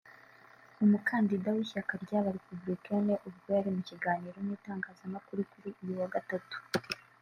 umukandida 0.83 1.47
w’ishyaka 1.55 1.93
ry’aba 2.03 2.35
Républicains 2.37 3.21
ubwo 3.27 3.47
yari 3.55 3.69
mu 3.75 3.81
kiganiro 3.89 4.37
n’itangazamakuru 4.41 5.39
kuri 5.51 5.69
uyu 5.81 5.95
wa 6.01 6.09
gatatu 6.15 6.57